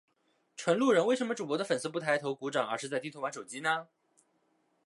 [0.57, 3.87] 纯路人，为什么主播的粉丝不抬头鼓掌而是在低头玩手机呢？